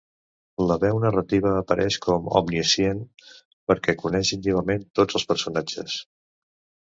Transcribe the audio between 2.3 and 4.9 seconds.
omniscient, perquè coneix íntimament